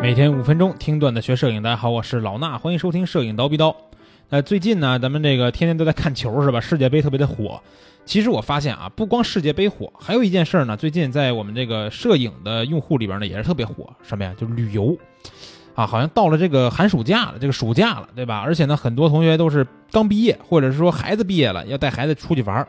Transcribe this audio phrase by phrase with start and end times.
[0.00, 3.76] 每天五分钟听段子学摄影，大家好，我是老衲，欢迎收听摄影刀逼刀。
[4.30, 6.58] 呃，最近呢，咱们这个天天都在看球是吧？
[6.58, 7.60] 世界杯特别的火。
[8.06, 14.34] 其实我发现啊，不光世界杯火，还有一件事儿呢，最近在我们这个摄影的用户里边呢，也是特别火，什么呀？
[14.38, 14.96] 就是旅游。
[15.74, 18.38] 啊，好像到了这个寒暑假了，这个暑假了，对吧？
[18.38, 22.66] 而且呢，很多同学都是刚毕业，或者是说孩子毕业了，要带孩子出去玩儿。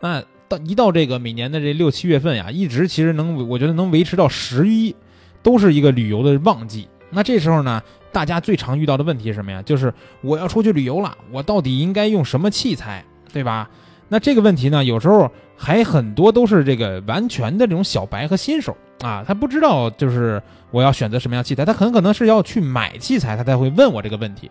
[0.00, 4.94] 那到一到这个每年的这六七月份呀，一直其实能，我觉得能维持到十一。
[5.42, 9.62] 都是一个旅游的旺季，那这时候呢，大家最常遇到的问题是什么呀？
[9.62, 13.68] 就是我要出去旅游了，我到底应该用什么器材，对吧？
[14.08, 24.50] 那这个问题呢，有时候还很多都是这个完全的这种小白和新手啊，他不知道就是我要选择什么样器材，他很可能是要去买器材，他才会问我这个问题。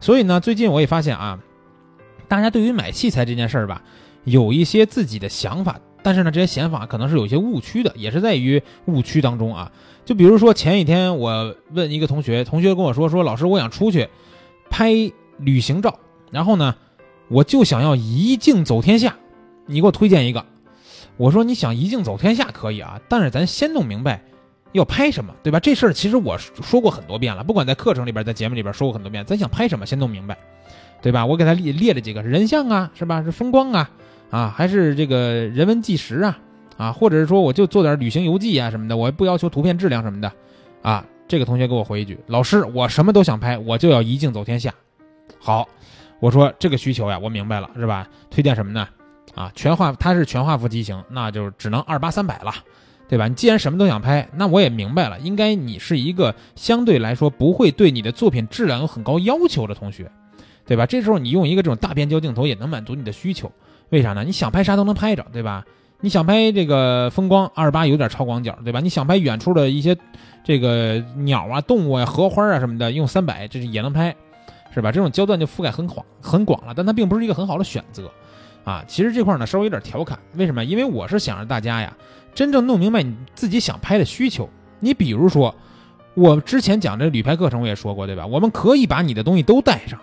[0.00, 1.38] 所以呢，最近我也发现啊，
[2.28, 3.80] 大家对于买器材这件事儿吧，
[4.24, 5.80] 有一些自己的想法。
[6.06, 9.72] 但是呢，这些显法可能是有一些误区的，也是在于误区当中啊。
[10.04, 14.08] 就比如说前几天我问一个同学，同学跟我说说，老师我想出去
[14.70, 14.92] 拍
[15.38, 15.98] 旅行照，
[16.30, 16.76] 然后呢，
[17.26, 19.16] 我就想要一镜走天下，
[19.66, 20.46] 你给我推荐一个。
[21.16, 24.22] 我说你想一镜走天下可以啊，但是咱先弄明白
[24.70, 25.58] 要拍什么，对吧？
[25.58, 30.38] 这事儿其实我说过很多遍了，不管在课程里边，在节目里边说过很多遍，咱想拍什么先弄明白，
[31.02, 31.26] 对吧？
[31.26, 33.24] 我给他列列了几个人像啊，是吧？
[33.24, 33.90] 是风光啊。
[34.30, 36.38] 啊，还是这个人文纪实啊，
[36.76, 40.32] 啊，或者是说我就做点旅行游记啊什么的，我不要求图片质量什么的，
[40.82, 44.72] 啊，这个同学给我回一句，老师，我什么都想拍，我就要一镜走天下。
[45.38, 45.68] 好，
[46.18, 48.06] 我说这个需求呀，我明白了，是吧？
[48.30, 48.88] 推荐什么呢？
[49.34, 52.52] 啊，全画，它是全画幅机型，那就只能二八三百了，
[53.06, 53.28] 对吧？
[53.28, 60.10] 你既然什么都想拍，那我也明白了，应该你是一个相对来说不会对你的作品质量有很高要求的同学，
[60.64, 60.84] 对吧？
[60.86, 63.52] 这时候你用一个这种大变焦镜头也能满足你的需求。
[63.90, 64.24] 为啥呢？
[64.24, 65.64] 你想拍啥都能拍着，对吧？
[66.00, 68.80] 你想拍这个风光，二十八有点超广角，对吧？
[68.80, 69.96] 你想拍远处的一些
[70.44, 74.14] 这个鸟啊、动物啊、荷花啊什么的，用三百这是也能拍，
[74.74, 74.92] 是吧？
[74.92, 78.10] 这种焦段就覆盖很广很广了，但它并不是一个很好的选择
[78.64, 78.84] 啊。
[78.86, 80.64] 其实这块呢稍微有点调侃，为什么？
[80.64, 81.96] 因为我是想让大家呀
[82.34, 84.48] 真正弄明白你自己想拍的需求。
[84.80, 85.54] 你比如说，
[86.12, 88.26] 我之前讲这旅拍课程我也说过，对吧？
[88.26, 89.98] 我们可以把你的东西都带上。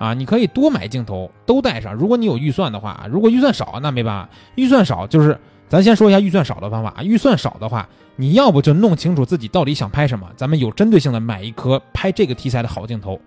[0.00, 1.92] 啊，你可以多买镜头都带上。
[1.92, 4.30] 如果你有预算的话，如果预算少，那没办法。
[4.54, 5.38] 预算少就是，
[5.68, 7.02] 咱先说一下预算少的方法。
[7.02, 13.20] 预算少的话，你要不就弄清楚自己到底想拍什么，咱们有针对性的买一颗拍这个题材的好镜头，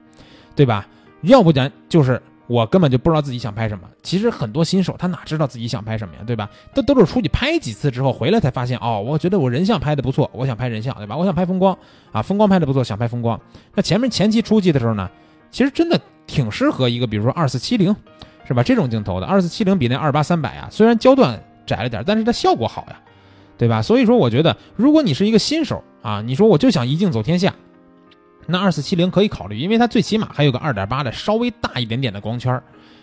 [0.55, 0.87] 对吧？
[1.21, 3.87] 要不然就是我根本就不知道自己想拍什么。
[4.01, 6.49] 其实很多新手他哪知道自己想拍什么呀，对吧？
[6.73, 11.15] 都都是出去拍几次之后回来才发现，哦，我觉得我人像拍的不错，我想拍人像，对吧？
[11.15, 11.77] 我想拍风光
[12.11, 13.39] 啊，风光拍的不错，想拍风光。
[13.75, 15.07] 那前面前期初期的时候呢，
[15.53, 15.97] 其实真的。
[16.25, 17.93] 挺适合一个，比如说二四七零，
[18.47, 18.63] 是吧？
[18.63, 22.99] 这种镜头的二四七零比那二八三百啊，虽然焦段窄了点，但是它效果好呀，
[23.57, 23.81] 对吧？
[23.81, 27.53] 所以说，我觉得如果你是一个新手啊，你说我就想一镜走天下，
[28.47, 32.59] 那二四七零可以考虑，因为它最起码还有个二点八的稍微大一点点的光圈，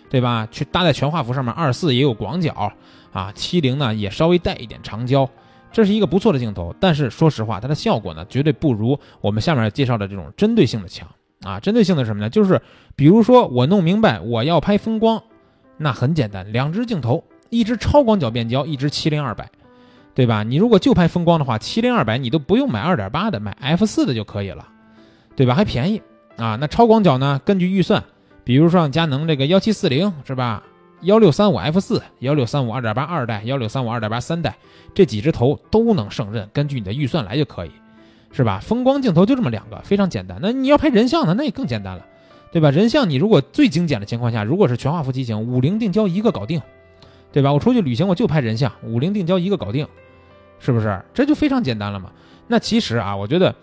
[0.09, 0.47] 对吧？
[0.51, 2.73] 去搭在全画幅上面，二四也有广角
[3.13, 5.29] 啊，七零呢也稍微带一点长焦，
[5.71, 6.75] 这是一个不错的镜头。
[6.79, 11.07] 但是说实话，它的效果呢，绝对不如我们下面介绍的这种针对性的强。
[11.43, 12.29] 啊，针对性的什么呢？
[12.29, 12.61] 就是
[12.95, 15.23] 比如说我弄明白我要拍风光，
[15.77, 19.49] 那很简单，两只镜头，一只超广角变焦，一只七零二百，
[20.13, 20.43] 对吧？
[20.43, 24.67] 你如果就拍风光的话，七零二百你都不用买二点八的，买 f 四的就可以了，
[25.35, 25.55] 对吧？
[25.55, 26.01] 还便宜
[26.37, 26.55] 啊。
[26.61, 27.41] 那超广角呢？
[27.43, 28.03] 根据预算，
[28.43, 30.63] 比如说佳能这个幺七四零是吧？
[31.01, 34.55] 幺六三五 f 四，幺六三五二点八二代，幺六三五二点八三代，
[34.93, 37.71] 这几只头都能胜任，根据你的预算来就可以。
[38.33, 38.59] 是吧？
[38.61, 40.39] 风光镜头就这么两个，非常简单。
[40.41, 42.05] 那你要拍人像呢，那也更简单了，
[42.51, 42.71] 对吧？
[42.71, 46.61] 人像你如果最精简的情况下，如果是全画幅机型，五零定焦一个搞定，
[47.31, 47.51] 对吧？
[47.51, 49.85] 我出去旅行我就拍人像，五零定焦一个搞定，
[50.59, 51.01] 是不是？
[51.13, 52.09] 这就非常简单了嘛。
[52.47, 53.53] 那其实啊，我觉得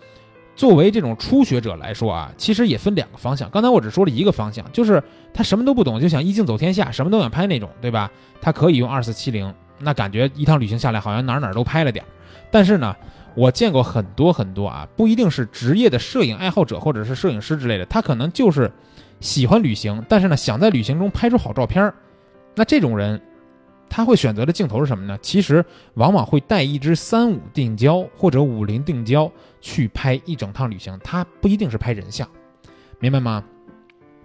[0.55, 3.49] 作为这种初学者来说啊，其实也分两个方向。
[3.49, 5.01] 刚才我只说了一个方向，就是
[5.33, 8.11] 他什么都不懂，就想一镜走天下，什么都想拍那种，对吧？
[8.39, 12.05] 他可以用二四七零，那感觉一趟旅行下来好像哪哪都拍了点，
[12.51, 12.95] 但是呢。
[13.39, 18.69] 我见过很多很多啊，不一定是职业的摄影爱好者或者是摄影师之类的，他可能就是
[19.21, 21.95] 喜欢旅行，但是呢想在旅行中拍出好照片儿。
[22.53, 23.21] 那这种人，
[23.89, 25.17] 他会选择的镜头是什么呢？
[25.21, 25.63] 其实
[25.93, 29.31] 往往会带一支三五定焦或者五零定焦
[29.61, 32.27] 去拍一整趟旅行，他不一定是拍人像，
[32.99, 33.41] 明白吗？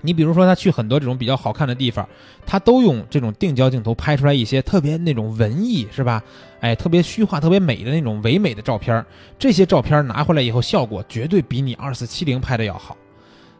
[0.04, 2.06] 你比如说，他去很多这种比较好看的地方，
[2.44, 6.22] 他都用这种定焦镜头拍出来一些特别那种文艺，是吧？
[6.60, 9.02] 哎，特别虚化、特别美的那种唯美的照片。
[9.38, 12.94] 这些照片拿回来以后，效果绝对比你二四七零拍的要好，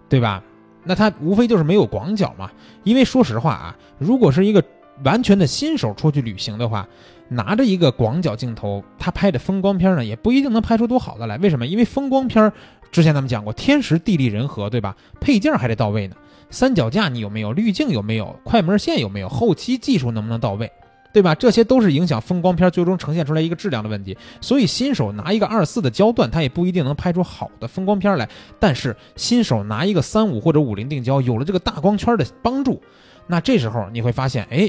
[0.07, 0.43] 对吧？
[0.83, 2.51] 那他无非就是没有广角嘛。
[2.83, 4.63] 因为说实话啊，如果是一个
[5.03, 6.87] 完全的新手出去旅行的话，
[7.27, 11.39] 拿着一个广角镜头，他拍的风光片呢，也不一定能拍出多好的来。
[11.39, 11.67] 为什么？
[11.67, 12.53] 因为风光片
[12.93, 14.95] 之前咱们讲过，天时地利人和，对吧？
[15.21, 16.15] 配件还得到位呢。
[16.51, 17.53] 三脚架你有没有？
[17.53, 18.39] 滤镜有没有？
[18.45, 19.29] 快门线有没有？
[19.29, 20.71] 后期技术能不能到位？
[21.13, 21.33] 对吧？
[21.33, 24.19] 这些都是影响风光片最终呈现出来一个质量的问题。
[24.41, 28.29] 所以新手拿一个二四的焦段，他也不一定能拍出好的风光片来。
[28.59, 32.83] 但是新手拿一个三五或者五零定焦，有了这个大光圈的帮助，
[33.29, 34.69] 那这时候你会发现，哎，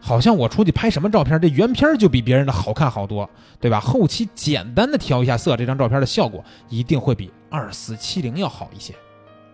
[0.00, 3.28] 好像我出去拍什么照片，这原片就比别人的好看好多，
[3.60, 3.78] 对吧？
[3.78, 8.94] 后期简单的调一下色，这张照片的效果一定会比二四七零要好一些。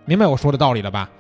[0.05, 1.11] 明白我说的道理了吧？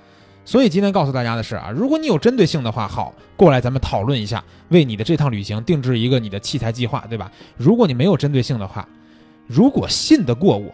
[0.48, 7.30] 所以今天告诉大家的是啊，如果你有针对性的话，好，过来咱们讨论一下，为你的这趟旅行定制一个你的器材计划，对吧？
[7.58, 8.88] 如果你没有针对性的话，
[9.46, 10.72] 如果信得过我，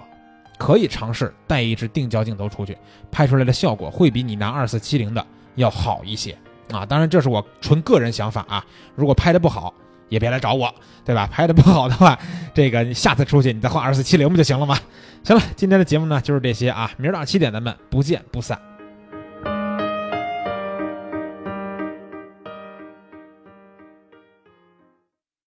[0.58, 2.78] 可以尝试带一支定焦镜头出去，
[3.10, 5.26] 拍出来的效果会比你拿二四七零的
[5.56, 6.38] 要好一些
[6.70, 6.86] 啊。
[6.86, 9.74] 当然这是我纯个人想法啊，如果拍的不好，
[10.08, 10.72] 也别来找我，
[11.04, 11.26] 对吧？
[11.26, 12.16] 拍的不好的话，
[12.54, 14.78] 这个下次出去你再换二四七零不就行了吗？
[15.24, 18.56] 行了，今天的节目呢就是这些啊，明儿早上七点咱们不见不散。